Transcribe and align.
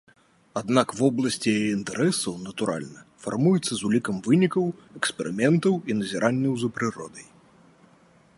Аднак 0.59 0.87
вобласць 1.01 1.49
яе 1.53 1.67
інтарэсаў, 1.73 2.39
натуральна, 2.47 2.99
фармуецца 3.27 3.73
з 3.83 3.87
улікам 3.91 4.15
вынікаў 4.29 4.65
эксперыментаў 5.03 5.73
і 5.89 5.99
назіранняў 6.01 6.53
за 6.65 6.77
прыродай. 6.81 7.27